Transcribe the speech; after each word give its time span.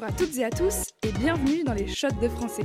Bonjour 0.00 0.14
à 0.14 0.16
toutes 0.16 0.38
et 0.38 0.44
à 0.44 0.50
tous 0.50 0.92
et 1.02 1.10
bienvenue 1.10 1.64
dans 1.64 1.72
les 1.72 1.88
Shots 1.88 2.20
de 2.22 2.28
français, 2.28 2.62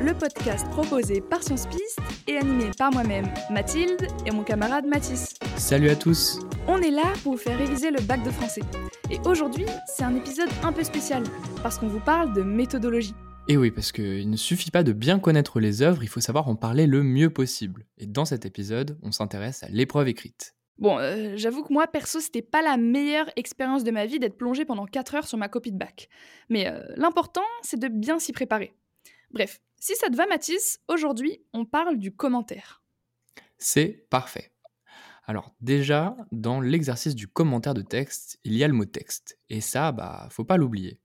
le 0.00 0.14
podcast 0.14 0.68
proposé 0.70 1.20
par 1.20 1.40
Science 1.40 1.68
Piste 1.68 2.00
et 2.26 2.36
animé 2.36 2.72
par 2.76 2.90
moi-même, 2.90 3.26
Mathilde, 3.52 4.08
et 4.26 4.32
mon 4.32 4.42
camarade 4.42 4.84
Mathis. 4.86 5.34
Salut 5.56 5.90
à 5.90 5.94
tous 5.94 6.40
On 6.66 6.78
est 6.78 6.90
là 6.90 7.04
pour 7.22 7.34
vous 7.34 7.38
faire 7.38 7.56
réviser 7.56 7.92
le 7.92 8.00
bac 8.00 8.24
de 8.24 8.30
français. 8.32 8.62
Et 9.12 9.20
aujourd'hui, 9.24 9.66
c'est 9.86 10.02
un 10.02 10.16
épisode 10.16 10.48
un 10.64 10.72
peu 10.72 10.82
spécial, 10.82 11.22
parce 11.62 11.78
qu'on 11.78 11.86
vous 11.86 12.00
parle 12.00 12.32
de 12.34 12.42
méthodologie. 12.42 13.14
Et 13.46 13.56
oui, 13.56 13.70
parce 13.70 13.92
qu'il 13.92 14.28
ne 14.28 14.36
suffit 14.36 14.72
pas 14.72 14.82
de 14.82 14.92
bien 14.92 15.20
connaître 15.20 15.60
les 15.60 15.82
œuvres, 15.82 16.02
il 16.02 16.08
faut 16.08 16.20
savoir 16.20 16.48
en 16.48 16.56
parler 16.56 16.88
le 16.88 17.04
mieux 17.04 17.30
possible. 17.30 17.86
Et 17.96 18.06
dans 18.06 18.24
cet 18.24 18.44
épisode, 18.44 18.98
on 19.02 19.12
s'intéresse 19.12 19.62
à 19.62 19.68
l'épreuve 19.68 20.08
écrite. 20.08 20.56
Bon, 20.82 20.98
euh, 20.98 21.34
j'avoue 21.36 21.62
que 21.62 21.72
moi, 21.72 21.86
perso, 21.86 22.18
c'était 22.18 22.42
pas 22.42 22.60
la 22.60 22.76
meilleure 22.76 23.30
expérience 23.36 23.84
de 23.84 23.92
ma 23.92 24.04
vie 24.04 24.18
d'être 24.18 24.36
plongée 24.36 24.64
pendant 24.64 24.84
4 24.84 25.14
heures 25.14 25.28
sur 25.28 25.38
ma 25.38 25.48
copie 25.48 25.70
de 25.70 25.78
bac. 25.78 26.08
Mais 26.48 26.66
euh, 26.66 26.82
l'important, 26.96 27.44
c'est 27.62 27.78
de 27.78 27.86
bien 27.86 28.18
s'y 28.18 28.32
préparer. 28.32 28.74
Bref, 29.30 29.60
si 29.78 29.94
ça 29.94 30.08
te 30.08 30.16
va, 30.16 30.26
Mathis, 30.26 30.80
aujourd'hui, 30.88 31.40
on 31.52 31.64
parle 31.64 31.98
du 31.98 32.12
commentaire. 32.12 32.82
C'est 33.58 34.08
parfait. 34.10 34.50
Alors 35.24 35.54
déjà, 35.60 36.16
dans 36.32 36.60
l'exercice 36.60 37.14
du 37.14 37.28
commentaire 37.28 37.74
de 37.74 37.82
texte, 37.82 38.40
il 38.42 38.54
y 38.54 38.64
a 38.64 38.68
le 38.68 38.74
mot 38.74 38.84
texte. 38.84 39.38
Et 39.48 39.60
ça, 39.60 39.92
bah, 39.92 40.26
faut 40.30 40.44
pas 40.44 40.56
l'oublier. 40.56 40.98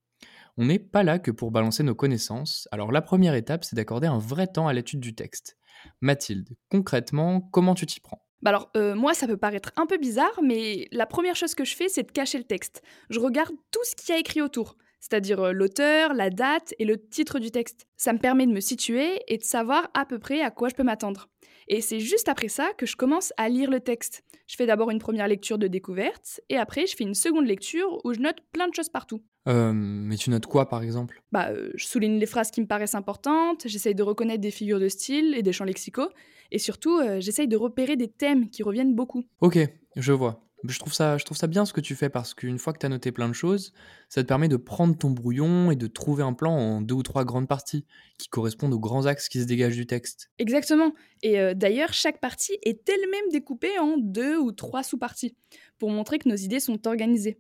On 0.58 0.66
n'est 0.66 0.80
pas 0.80 1.04
là 1.04 1.20
que 1.20 1.30
pour 1.30 1.52
balancer 1.52 1.84
nos 1.84 1.94
connaissances, 1.94 2.68
alors 2.72 2.92
la 2.92 3.04
première 3.04 3.36
étape, 3.36 3.64
c'est 3.64 3.76
d'accorder 3.76 4.08
un 4.08 4.18
vrai 4.18 4.48
temps 4.48 4.68
à 4.68 4.74
l'étude 4.74 5.02
du 5.02 5.14
texte. 5.14 5.56
Mathilde, 6.02 6.50
concrètement, 6.72 7.42
comment 7.42 7.76
tu 7.76 7.86
t'y 7.86 8.00
prends? 8.00 8.27
Bah 8.48 8.52
alors, 8.52 8.72
euh, 8.78 8.96
moi, 8.96 9.14
ça 9.14 9.28
peut 9.28 9.36
paraître 9.36 9.74
un 9.76 9.86
peu 9.86 9.98
bizarre, 9.98 10.40
mais 10.42 10.88
la 10.94 11.06
première 11.06 11.36
chose 11.36 11.54
que 11.54 11.66
je 11.66 11.76
fais, 11.76 11.90
c'est 11.90 12.04
de 12.04 12.12
cacher 12.14 12.38
le 12.38 12.46
texte. 12.46 12.82
Je 13.10 13.20
regarde 13.20 13.54
tout 13.72 13.84
ce 13.84 13.94
qu'il 13.94 14.16
y 14.16 14.18
a 14.18 14.22
écrit 14.22 14.42
autour, 14.42 14.78
c'est-à-dire 15.00 15.40
euh, 15.40 15.52
l'auteur, 15.52 16.14
la 16.14 16.30
date 16.30 16.74
et 16.80 16.86
le 16.86 16.98
titre 16.98 17.40
du 17.40 17.52
texte. 17.52 17.88
Ça 17.98 18.14
me 18.14 18.20
permet 18.20 18.46
de 18.46 18.52
me 18.52 18.60
situer 18.60 19.22
et 19.28 19.38
de 19.38 19.44
savoir 19.44 19.90
à 19.94 20.06
peu 20.06 20.20
près 20.20 20.42
à 20.42 20.52
quoi 20.52 20.70
je 20.70 20.76
peux 20.76 20.84
m'attendre. 20.84 21.30
Et 21.68 21.82
c'est 21.82 22.00
juste 22.00 22.30
après 22.30 22.48
ça 22.48 22.70
que 22.78 22.86
je 22.86 22.96
commence 22.96 23.34
à 23.36 23.50
lire 23.50 23.70
le 23.70 23.82
texte. 23.82 24.24
Je 24.48 24.56
fais 24.56 24.66
d'abord 24.66 24.90
une 24.90 25.00
première 25.00 25.28
lecture 25.28 25.58
de 25.58 25.68
découverte, 25.68 26.40
et 26.50 26.56
après 26.56 26.88
je 26.88 26.96
fais 26.96 27.04
une 27.04 27.14
seconde 27.14 27.46
lecture 27.46 28.00
où 28.06 28.14
je 28.14 28.20
note 28.20 28.38
plein 28.54 28.70
de 28.70 28.74
choses 28.74 28.88
partout. 28.88 29.22
Euh, 29.50 29.74
mais 29.74 30.16
tu 30.16 30.30
notes 30.30 30.46
quoi 30.46 30.70
par 30.70 30.82
exemple? 30.82 31.22
Bah, 31.34 31.50
euh, 31.50 31.72
je 31.76 31.86
souligne 31.86 32.20
les 32.20 32.26
phrases 32.26 32.52
qui 32.52 32.62
me 32.62 32.68
paraissent 32.68 32.96
importantes, 32.96 33.64
j'essaye 33.66 33.96
de 33.96 34.04
reconnaître 34.04 34.42
des 34.42 34.52
figures 34.52 34.80
de 34.80 34.88
style 34.88 35.36
et 35.36 35.44
des 35.44 35.52
champs 35.52 35.66
lexicaux, 35.66 36.10
et 36.52 36.60
surtout, 36.60 36.98
euh, 37.00 37.20
j'essaye 37.20 37.48
de 37.48 37.58
repérer 37.58 37.98
des 37.98 38.08
thèmes 38.08 38.50
qui 38.50 38.64
reviennent 38.64 38.96
beaucoup. 38.96 39.26
Ok, 39.42 39.60
je 39.96 40.14
vois. 40.14 40.47
Je 40.64 40.80
trouve, 40.80 40.94
ça, 40.94 41.18
je 41.18 41.24
trouve 41.24 41.38
ça 41.38 41.46
bien 41.46 41.66
ce 41.66 41.74
que 41.74 41.82
tu 41.82 41.96
fais 41.96 42.10
parce 42.10 42.34
qu'une 42.34 42.58
fois 42.58 42.74
que 42.74 42.80
tu 42.80 42.86
as 42.86 42.90
noté 42.90 43.12
plein 43.12 43.30
de 43.30 43.34
choses, 43.34 43.74
ça 44.10 44.24
te 44.24 44.28
permet 44.28 44.48
de 44.48 44.58
prendre 44.58 44.98
ton 44.98 45.12
brouillon 45.12 45.70
et 45.70 45.76
de 45.76 45.86
trouver 45.86 46.24
un 46.24 46.34
plan 46.34 46.52
en 46.52 46.82
deux 46.82 46.96
ou 46.96 47.04
trois 47.04 47.26
grandes 47.26 47.48
parties 47.48 47.86
qui 48.18 48.28
correspondent 48.28 48.74
aux 48.74 48.80
grands 48.80 49.06
axes 49.06 49.30
qui 49.30 49.40
se 49.40 49.46
dégagent 49.46 49.76
du 49.76 49.86
texte. 49.86 50.32
Exactement. 50.40 50.94
Et 51.22 51.40
euh, 51.40 51.54
d'ailleurs, 51.54 51.94
chaque 51.94 52.20
partie 52.20 52.58
est 52.64 52.90
elle-même 52.90 53.30
découpée 53.32 53.78
en 53.78 53.98
deux 53.98 54.38
ou 54.38 54.52
trois 54.52 54.82
sous-parties, 54.82 55.36
pour 55.78 55.92
montrer 55.92 56.18
que 56.18 56.28
nos 56.28 56.36
idées 56.36 56.60
sont 56.60 56.88
organisées. 56.88 57.38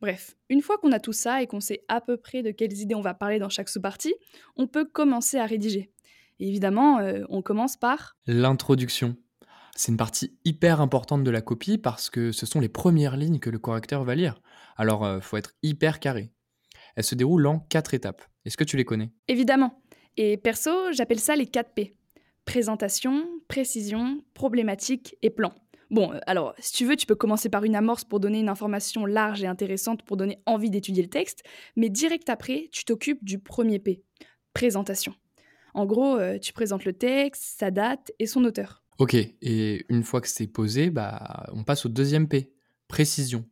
Bref, 0.00 0.36
une 0.48 0.62
fois 0.62 0.78
qu'on 0.78 0.92
a 0.92 1.00
tout 1.00 1.12
ça 1.12 1.42
et 1.42 1.46
qu'on 1.46 1.60
sait 1.60 1.84
à 1.88 2.00
peu 2.00 2.16
près 2.16 2.42
de 2.42 2.52
quelles 2.52 2.78
idées 2.78 2.94
on 2.94 3.02
va 3.02 3.14
parler 3.14 3.38
dans 3.38 3.50
chaque 3.50 3.68
sous-partie, 3.68 4.14
on 4.56 4.66
peut 4.66 4.84
commencer 4.84 5.38
à 5.38 5.44
rédiger. 5.44 5.90
Et 6.38 6.48
évidemment, 6.48 7.00
euh, 7.00 7.24
on 7.28 7.42
commence 7.42 7.76
par... 7.76 8.16
L'introduction. 8.26 9.16
C'est 9.80 9.92
une 9.92 9.96
partie 9.96 10.36
hyper 10.44 10.82
importante 10.82 11.24
de 11.24 11.30
la 11.30 11.40
copie 11.40 11.78
parce 11.78 12.10
que 12.10 12.32
ce 12.32 12.44
sont 12.44 12.60
les 12.60 12.68
premières 12.68 13.16
lignes 13.16 13.38
que 13.38 13.48
le 13.48 13.58
correcteur 13.58 14.04
va 14.04 14.14
lire. 14.14 14.42
Alors, 14.76 15.06
euh, 15.06 15.20
faut 15.20 15.38
être 15.38 15.54
hyper 15.62 16.00
carré. 16.00 16.32
Elle 16.96 17.04
se 17.04 17.14
déroule 17.14 17.46
en 17.46 17.60
quatre 17.60 17.94
étapes. 17.94 18.22
Est-ce 18.44 18.58
que 18.58 18.64
tu 18.64 18.76
les 18.76 18.84
connais? 18.84 19.10
Évidemment. 19.26 19.82
Et 20.18 20.36
perso, 20.36 20.92
j'appelle 20.92 21.18
ça 21.18 21.34
les 21.34 21.46
4 21.46 21.72
P. 21.72 21.96
Présentation, 22.44 23.24
précision, 23.48 24.22
problématique 24.34 25.16
et 25.22 25.30
plan. 25.30 25.54
Bon, 25.90 26.12
euh, 26.12 26.18
alors, 26.26 26.52
si 26.58 26.74
tu 26.74 26.84
veux, 26.84 26.96
tu 26.96 27.06
peux 27.06 27.14
commencer 27.14 27.48
par 27.48 27.64
une 27.64 27.74
amorce 27.74 28.04
pour 28.04 28.20
donner 28.20 28.40
une 28.40 28.50
information 28.50 29.06
large 29.06 29.42
et 29.42 29.46
intéressante 29.46 30.02
pour 30.02 30.18
donner 30.18 30.42
envie 30.44 30.68
d'étudier 30.68 31.04
le 31.04 31.08
texte, 31.08 31.42
mais 31.76 31.88
direct 31.88 32.28
après, 32.28 32.68
tu 32.70 32.84
t'occupes 32.84 33.24
du 33.24 33.38
premier 33.38 33.78
P, 33.78 34.02
présentation. 34.52 35.14
En 35.72 35.86
gros, 35.86 36.18
euh, 36.18 36.38
tu 36.38 36.52
présentes 36.52 36.84
le 36.84 36.92
texte, 36.92 37.44
sa 37.58 37.70
date 37.70 38.12
et 38.18 38.26
son 38.26 38.44
auteur. 38.44 38.79
Ok, 39.00 39.14
et 39.14 39.86
une 39.88 40.02
fois 40.02 40.20
que 40.20 40.28
c'est 40.28 40.46
posé, 40.46 40.90
bah, 40.90 41.46
on 41.54 41.64
passe 41.64 41.86
au 41.86 41.88
deuxième 41.88 42.28
P, 42.28 42.52
précision. 42.86 43.46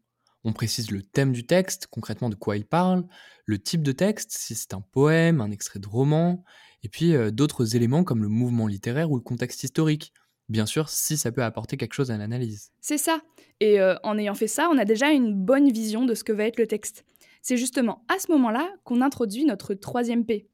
On 0.45 0.53
précise 0.53 0.91
le 0.91 1.01
thème 1.01 1.33
du 1.33 1.47
texte, 1.47 1.87
concrètement 1.87 2.29
de 2.29 2.35
quoi 2.35 2.59
il 2.59 2.67
parle, 2.67 3.07
le 3.47 3.59
type 3.59 3.83
de 3.83 3.93
texte, 3.93 4.31
si 4.31 4.55
c'est 4.55 4.75
un 4.75 4.83
poème, 4.83 5.41
un 5.41 5.51
extrait 5.51 5.79
de 5.79 5.89
roman, 5.89 6.45
et 6.83 6.91
puis 6.91 7.15
euh, 7.15 7.31
d'autres 7.31 7.77
éléments 7.77 8.05
comme 8.05 8.23
le 8.23 8.29
mouvement 8.29 8.67
littéraire 8.67 9.11
ou 9.11 9.17
le 9.17 9.23
contexte 9.23 9.65
historique. 9.65 10.13
Bien 10.51 10.67
sûr, 10.67 10.91
si 10.91 11.17
ça 11.17 11.33
peut 11.33 11.43
apporter 11.43 11.79
quelque 11.79 11.95
chose 11.95 12.11
à 12.11 12.19
l'analyse. 12.19 12.71
C'est 12.83 12.99
ça. 12.99 13.23
Et 13.61 13.81
euh, 13.81 13.95
en 14.03 14.19
ayant 14.19 14.35
fait 14.35 14.49
ça, 14.49 14.69
on 14.71 14.77
a 14.77 14.85
déjà 14.85 15.13
une 15.13 15.33
bonne 15.33 15.73
vision 15.73 16.05
de 16.05 16.15
ce 16.15 16.25
que 16.25 16.33
va 16.33 16.45
être 16.45 16.59
le 16.59 16.67
texte. 16.67 17.07
C'est 17.41 17.57
justement 17.57 18.05
à 18.15 18.19
ce 18.19 18.31
moment-là 18.33 18.69
qu'on 18.85 19.01
introduit 19.01 19.47
notre 19.47 19.73
troisième 19.73 20.27
P, 20.27 20.47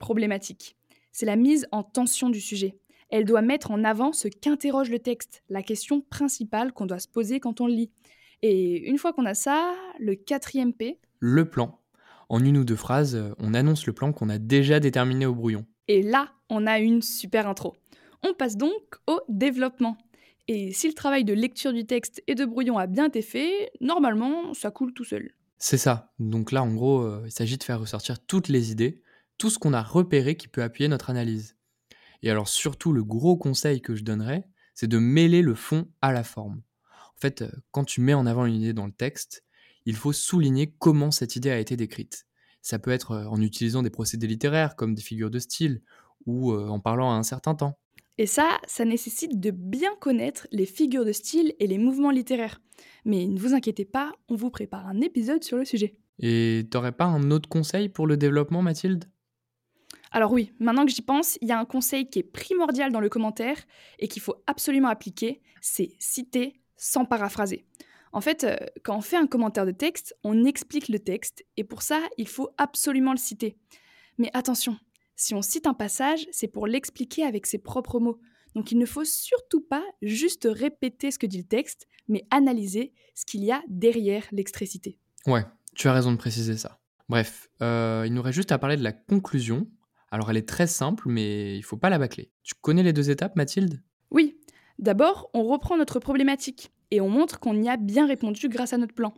problématique. 0.00 0.74
C'est 1.12 1.26
la 1.26 1.36
mise 1.36 1.68
en 1.70 1.84
tension 1.84 2.30
du 2.30 2.40
sujet. 2.40 2.80
Elle 3.10 3.24
doit 3.24 3.42
mettre 3.42 3.70
en 3.70 3.84
avant 3.84 4.12
ce 4.12 4.28
qu'interroge 4.28 4.90
le 4.90 4.98
texte, 5.00 5.42
la 5.48 5.62
question 5.62 6.00
principale 6.00 6.72
qu'on 6.72 6.86
doit 6.86 7.00
se 7.00 7.08
poser 7.08 7.40
quand 7.40 7.60
on 7.60 7.66
le 7.66 7.74
lit. 7.74 7.90
Et 8.42 8.88
une 8.88 8.98
fois 8.98 9.12
qu'on 9.12 9.26
a 9.26 9.34
ça, 9.34 9.74
le 9.98 10.14
quatrième 10.14 10.72
P, 10.72 10.98
Le 11.18 11.48
plan. 11.48 11.80
En 12.28 12.42
une 12.44 12.56
ou 12.56 12.64
deux 12.64 12.76
phrases, 12.76 13.16
euh, 13.16 13.34
on 13.38 13.52
annonce 13.54 13.86
le 13.86 13.92
plan 13.92 14.12
qu'on 14.12 14.28
a 14.28 14.38
déjà 14.38 14.78
déterminé 14.80 15.26
au 15.26 15.34
brouillon. 15.34 15.66
et 15.88 16.02
là, 16.02 16.30
on 16.48 16.66
a 16.66 16.78
une 16.78 17.02
super 17.02 17.48
intro. 17.48 17.74
On 18.22 18.32
passe 18.34 18.56
donc 18.56 18.96
au 19.06 19.20
développement. 19.28 19.96
Et 20.46 20.72
si 20.72 20.86
le 20.88 20.94
travail 20.94 21.24
de 21.24 21.32
lecture 21.32 21.72
du 21.72 21.84
texte 21.86 22.22
et 22.26 22.34
de 22.34 22.44
brouillon 22.44 22.78
a 22.78 22.86
bien 22.86 23.06
été 23.06 23.22
fait, 23.22 23.70
normalement, 23.80 24.54
ça 24.54 24.70
coule 24.70 24.92
tout 24.92 25.04
seul. 25.04 25.30
C'est 25.58 25.76
ça. 25.78 26.12
Donc 26.18 26.52
là, 26.52 26.62
en 26.62 26.72
gros, 26.74 27.00
euh, 27.02 27.22
il 27.26 27.30
s'agit 27.32 27.58
de 27.58 27.62
faire 27.64 27.80
ressortir 27.80 28.18
toutes 28.24 28.48
les 28.48 28.70
idées, 28.72 29.02
tout 29.38 29.50
ce 29.50 29.58
qu'on 29.58 29.72
a 29.72 29.82
repéré 29.82 30.36
qui 30.36 30.48
peut 30.48 30.62
appuyer 30.62 30.88
notre 30.88 31.10
analyse. 31.10 31.56
Et 32.22 32.30
alors 32.30 32.48
surtout, 32.48 32.92
le 32.92 33.04
gros 33.04 33.36
conseil 33.36 33.80
que 33.80 33.94
je 33.94 34.04
donnerais, 34.04 34.44
c'est 34.74 34.88
de 34.88 34.98
mêler 34.98 35.42
le 35.42 35.54
fond 35.54 35.88
à 36.00 36.12
la 36.12 36.24
forme. 36.24 36.62
En 37.16 37.20
fait, 37.20 37.42
euh, 37.42 37.50
quand 37.70 37.84
tu 37.84 38.00
mets 38.00 38.14
en 38.14 38.26
avant 38.26 38.46
une 38.46 38.54
idée 38.54 38.72
dans 38.72 38.86
le 38.86 38.92
texte, 38.92 39.44
il 39.86 39.96
faut 39.96 40.12
souligner 40.12 40.74
comment 40.78 41.10
cette 41.10 41.36
idée 41.36 41.50
a 41.50 41.58
été 41.58 41.76
décrite. 41.76 42.26
Ça 42.62 42.78
peut 42.78 42.90
être 42.90 43.12
euh, 43.12 43.26
en 43.26 43.40
utilisant 43.40 43.82
des 43.82 43.90
procédés 43.90 44.26
littéraires 44.26 44.76
comme 44.76 44.94
des 44.94 45.02
figures 45.02 45.30
de 45.30 45.38
style 45.38 45.82
ou 46.26 46.52
euh, 46.52 46.68
en 46.68 46.80
parlant 46.80 47.10
à 47.10 47.14
un 47.14 47.22
certain 47.22 47.54
temps. 47.54 47.78
Et 48.18 48.26
ça, 48.26 48.58
ça 48.66 48.84
nécessite 48.84 49.40
de 49.40 49.50
bien 49.50 49.94
connaître 49.98 50.46
les 50.52 50.66
figures 50.66 51.06
de 51.06 51.12
style 51.12 51.54
et 51.58 51.66
les 51.66 51.78
mouvements 51.78 52.10
littéraires. 52.10 52.60
Mais 53.06 53.26
ne 53.26 53.38
vous 53.38 53.54
inquiétez 53.54 53.86
pas, 53.86 54.12
on 54.28 54.34
vous 54.34 54.50
prépare 54.50 54.86
un 54.86 55.00
épisode 55.00 55.42
sur 55.42 55.56
le 55.56 55.64
sujet. 55.64 55.96
Et 56.18 56.66
t'aurais 56.70 56.92
pas 56.92 57.06
un 57.06 57.30
autre 57.30 57.48
conseil 57.48 57.88
pour 57.88 58.06
le 58.06 58.18
développement, 58.18 58.60
Mathilde? 58.60 59.06
Alors 60.10 60.32
oui, 60.32 60.52
maintenant 60.58 60.84
que 60.84 60.90
j'y 60.90 61.02
pense, 61.02 61.38
il 61.40 61.48
y 61.48 61.52
a 61.52 61.58
un 61.58 61.64
conseil 61.64 62.08
qui 62.08 62.18
est 62.18 62.24
primordial 62.24 62.90
dans 62.90 63.00
le 63.00 63.08
commentaire 63.08 63.56
et 63.98 64.08
qu'il 64.08 64.22
faut 64.22 64.36
absolument 64.46 64.88
appliquer, 64.88 65.40
c'est 65.60 65.92
citer 65.98 66.60
sans 66.76 67.04
paraphraser. 67.04 67.64
En 68.12 68.20
fait, 68.20 68.42
euh, 68.42 68.56
quand 68.82 68.96
on 68.96 69.00
fait 69.00 69.16
un 69.16 69.28
commentaire 69.28 69.66
de 69.66 69.70
texte, 69.70 70.16
on 70.24 70.44
explique 70.44 70.88
le 70.88 70.98
texte 70.98 71.44
et 71.56 71.62
pour 71.62 71.82
ça, 71.82 72.00
il 72.18 72.26
faut 72.26 72.50
absolument 72.58 73.12
le 73.12 73.18
citer. 73.18 73.56
Mais 74.18 74.30
attention, 74.34 74.76
si 75.14 75.34
on 75.34 75.42
cite 75.42 75.66
un 75.66 75.74
passage, 75.74 76.26
c'est 76.32 76.48
pour 76.48 76.66
l'expliquer 76.66 77.24
avec 77.24 77.46
ses 77.46 77.58
propres 77.58 78.00
mots. 78.00 78.18
Donc 78.56 78.72
il 78.72 78.78
ne 78.78 78.86
faut 78.86 79.04
surtout 79.04 79.60
pas 79.60 79.84
juste 80.02 80.48
répéter 80.50 81.12
ce 81.12 81.18
que 81.18 81.26
dit 81.26 81.38
le 81.38 81.44
texte, 81.44 81.86
mais 82.08 82.26
analyser 82.30 82.92
ce 83.14 83.24
qu'il 83.24 83.44
y 83.44 83.52
a 83.52 83.62
derrière 83.68 84.24
l'extrait 84.32 84.66
cité. 84.66 84.98
Ouais, 85.26 85.44
tu 85.76 85.86
as 85.86 85.92
raison 85.92 86.10
de 86.10 86.16
préciser 86.16 86.56
ça. 86.56 86.80
Bref, 87.08 87.48
euh, 87.62 88.04
il 88.06 88.14
nous 88.14 88.22
reste 88.22 88.36
juste 88.36 88.52
à 88.52 88.58
parler 88.58 88.76
de 88.76 88.82
la 88.82 88.92
conclusion. 88.92 89.68
Alors 90.10 90.30
elle 90.30 90.36
est 90.36 90.48
très 90.48 90.66
simple, 90.66 91.08
mais 91.08 91.56
il 91.56 91.62
faut 91.62 91.76
pas 91.76 91.90
la 91.90 91.98
bâcler. 91.98 92.30
Tu 92.42 92.54
connais 92.60 92.82
les 92.82 92.92
deux 92.92 93.10
étapes, 93.10 93.36
Mathilde? 93.36 93.82
Oui, 94.10 94.38
d'abord, 94.78 95.30
on 95.34 95.44
reprend 95.44 95.76
notre 95.76 96.00
problématique 96.00 96.72
et 96.90 97.00
on 97.00 97.08
montre 97.08 97.38
qu'on 97.38 97.60
y 97.62 97.68
a 97.68 97.76
bien 97.76 98.06
répondu 98.06 98.48
grâce 98.48 98.72
à 98.72 98.78
notre 98.78 98.94
plan. 98.94 99.14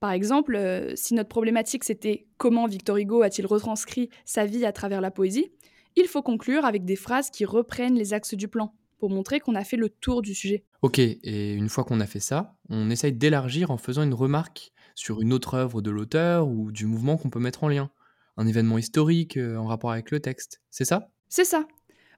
Par 0.00 0.12
exemple, 0.12 0.56
euh, 0.56 0.92
si 0.96 1.14
notre 1.14 1.30
problématique 1.30 1.84
c'était 1.84 2.26
comment 2.36 2.66
Victor 2.66 2.98
Hugo 2.98 3.22
a-t-il 3.22 3.46
retranscrit 3.46 4.10
sa 4.24 4.44
vie 4.44 4.66
à 4.66 4.72
travers 4.72 5.00
la 5.00 5.10
poésie, 5.10 5.50
il 5.96 6.08
faut 6.08 6.22
conclure 6.22 6.64
avec 6.64 6.84
des 6.84 6.96
phrases 6.96 7.30
qui 7.30 7.44
reprennent 7.44 7.94
les 7.94 8.12
axes 8.12 8.34
du 8.34 8.48
plan 8.48 8.74
pour 8.98 9.10
montrer 9.10 9.40
qu'on 9.40 9.54
a 9.54 9.64
fait 9.64 9.76
le 9.76 9.88
tour 9.88 10.22
du 10.22 10.34
sujet. 10.34 10.64
Ok, 10.82 10.98
et 10.98 11.52
une 11.52 11.68
fois 11.68 11.84
qu'on 11.84 12.00
a 12.00 12.06
fait 12.06 12.20
ça, 12.20 12.56
on 12.68 12.90
essaye 12.90 13.12
d'élargir 13.12 13.70
en 13.70 13.78
faisant 13.78 14.02
une 14.02 14.14
remarque 14.14 14.72
sur 14.94 15.20
une 15.20 15.32
autre 15.32 15.54
œuvre 15.54 15.82
de 15.82 15.90
l'auteur 15.90 16.48
ou 16.48 16.70
du 16.72 16.86
mouvement 16.86 17.16
qu'on 17.16 17.30
peut 17.30 17.40
mettre 17.40 17.64
en 17.64 17.68
lien. 17.68 17.90
Un 18.36 18.46
événement 18.46 18.78
historique 18.78 19.36
euh, 19.36 19.56
en 19.56 19.66
rapport 19.66 19.92
avec 19.92 20.10
le 20.10 20.20
texte. 20.20 20.60
C'est 20.70 20.84
ça? 20.84 21.10
C'est 21.28 21.44
ça. 21.44 21.66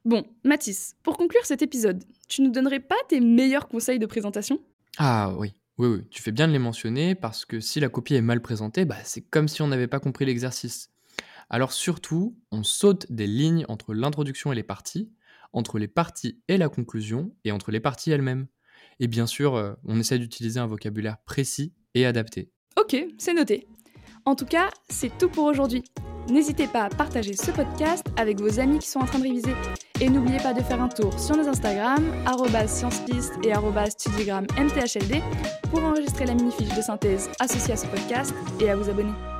Bon, 0.05 0.23
Mathis, 0.43 0.95
pour 1.03 1.17
conclure 1.17 1.45
cet 1.45 1.61
épisode, 1.61 2.03
tu 2.29 2.41
nous 2.41 2.51
donnerais 2.51 2.79
pas 2.79 2.95
tes 3.09 3.19
meilleurs 3.19 3.67
conseils 3.67 3.99
de 3.99 4.05
présentation? 4.05 4.59
Ah 4.97 5.33
oui, 5.37 5.53
oui, 5.77 5.87
oui, 5.87 6.07
tu 6.09 6.21
fais 6.21 6.31
bien 6.31 6.47
de 6.47 6.53
les 6.53 6.59
mentionner 6.59 7.13
parce 7.13 7.45
que 7.45 7.59
si 7.59 7.79
la 7.79 7.89
copie 7.89 8.15
est 8.15 8.21
mal 8.21 8.41
présentée, 8.41 8.85
bah, 8.85 8.97
c'est 9.03 9.21
comme 9.21 9.47
si 9.47 9.61
on 9.61 9.67
n'avait 9.67 9.87
pas 9.87 9.99
compris 9.99 10.25
l'exercice. 10.25 10.91
Alors 11.49 11.71
surtout, 11.71 12.37
on 12.51 12.63
saute 12.63 13.11
des 13.11 13.27
lignes 13.27 13.65
entre 13.69 13.93
l'introduction 13.93 14.51
et 14.51 14.55
les 14.55 14.63
parties, 14.63 15.11
entre 15.53 15.79
les 15.79 15.87
parties 15.87 16.41
et 16.47 16.57
la 16.57 16.69
conclusion, 16.69 17.31
et 17.43 17.51
entre 17.51 17.71
les 17.71 17.79
parties 17.79 18.11
elles-mêmes. 18.11 18.47
Et 18.99 19.07
bien 19.07 19.27
sûr, 19.27 19.55
euh, 19.55 19.73
on 19.85 19.99
essaie 19.99 20.19
d'utiliser 20.19 20.59
un 20.59 20.67
vocabulaire 20.67 21.17
précis 21.19 21.73
et 21.93 22.05
adapté. 22.05 22.51
Ok, 22.79 22.95
c'est 23.17 23.33
noté. 23.33 23.67
En 24.27 24.35
tout 24.35 24.45
cas, 24.45 24.71
c'est 24.89 25.17
tout 25.17 25.29
pour 25.29 25.45
aujourd'hui. 25.45 25.85
N'hésitez 26.29 26.67
pas 26.67 26.83
à 26.83 26.89
partager 26.89 27.31
ce 27.31 27.49
podcast 27.49 28.05
avec 28.17 28.41
vos 28.41 28.59
amis 28.59 28.79
qui 28.79 28.87
sont 28.89 28.99
en 28.99 29.05
train 29.05 29.19
de 29.19 29.23
réviser. 29.23 29.55
Et 30.01 30.09
n'oubliez 30.09 30.39
pas 30.39 30.53
de 30.53 30.61
faire 30.61 30.81
un 30.81 30.89
tour 30.89 31.17
sur 31.17 31.37
nos 31.37 31.47
Instagram, 31.47 32.03
sciencepiste 32.67 33.35
et 33.45 33.53
studiogramme 33.89 34.47
mthld, 34.57 35.23
pour 35.71 35.81
enregistrer 35.81 36.25
la 36.25 36.33
mini-fiche 36.33 36.75
de 36.75 36.81
synthèse 36.81 37.29
associée 37.39 37.75
à 37.75 37.77
ce 37.77 37.87
podcast 37.87 38.35
et 38.59 38.69
à 38.69 38.75
vous 38.75 38.89
abonner. 38.89 39.36